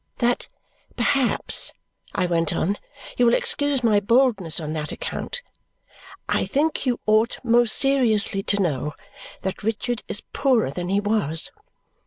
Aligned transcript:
"That 0.31 0.47
perhaps," 0.95 1.73
I 2.15 2.25
went 2.25 2.51
on, 2.53 2.77
"you 3.17 3.27
will 3.27 3.35
excuse 3.35 3.83
my 3.83 3.99
boldness 3.99 4.59
on 4.59 4.73
that 4.73 4.91
account. 4.91 5.43
I 6.27 6.43
think 6.43 6.87
you 6.87 6.99
ought 7.05 7.37
most 7.43 7.75
seriously 7.77 8.41
to 8.41 8.59
know 8.59 8.95
that 9.43 9.61
Richard 9.61 10.01
is 10.07 10.23
poorer 10.33 10.71
than 10.71 10.87
he 10.87 10.99
was." 10.99 11.51